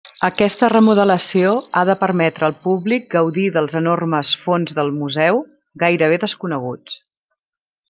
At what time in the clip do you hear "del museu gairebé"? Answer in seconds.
4.81-6.21